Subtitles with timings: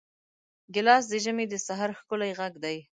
[0.73, 2.77] ګیلاس د ژمي د سحر ښکلی غږ دی.